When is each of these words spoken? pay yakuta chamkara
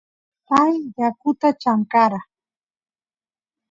pay 0.47 0.73
yakuta 0.97 1.47
chamkara 1.61 2.19